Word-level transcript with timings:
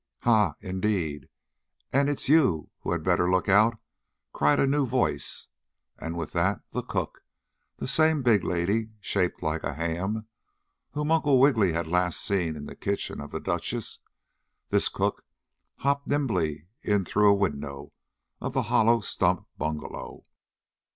"Ha! 0.21 0.55
Indeed! 0.61 1.29
And 1.93 2.09
it's 2.09 2.27
you 2.27 2.71
who 2.79 2.91
had 2.91 3.03
better 3.03 3.29
look 3.29 3.47
out!" 3.47 3.77
cried 4.33 4.59
a 4.59 4.65
new 4.65 4.87
voice. 4.87 5.45
And 5.99 6.17
with 6.17 6.31
that 6.31 6.61
the 6.71 6.81
cook 6.81 7.23
the 7.77 7.87
same 7.87 8.23
big 8.23 8.43
lady, 8.43 8.93
shaped 8.99 9.43
like 9.43 9.63
a 9.63 9.75
ham, 9.75 10.25
whom 10.93 11.11
Uncle 11.11 11.39
Wiggily 11.39 11.73
had 11.73 11.87
last 11.87 12.19
seen 12.19 12.55
in 12.55 12.65
the 12.65 12.75
kitchen 12.75 13.21
of 13.21 13.29
the 13.29 13.39
Duchess 13.39 13.99
this 14.69 14.89
cook 14.89 15.23
hopped 15.75 16.07
nimbly 16.07 16.65
in 16.81 17.05
through 17.05 17.29
a 17.29 17.35
window 17.35 17.93
of 18.39 18.53
the 18.53 18.63
hollow 18.73 19.01
stump 19.01 19.45
bungalow. 19.59 20.25